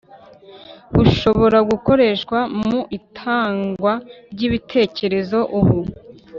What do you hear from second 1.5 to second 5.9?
gukoreshwa mu itangwa ry’ibitekerezo. Ubu